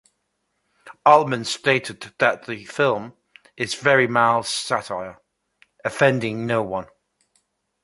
Altman 1.05 1.45
stated 1.45 2.11
that 2.17 2.47
the 2.47 2.65
film 2.65 3.13
"is 3.55 3.75
a 3.79 3.83
very 3.83 4.07
mild 4.07 4.47
satire," 4.47 5.19
offending 5.85 6.47
no 6.47 6.63
one. 6.63 6.87